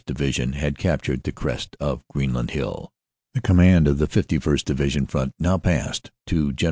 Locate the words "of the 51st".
3.87-4.65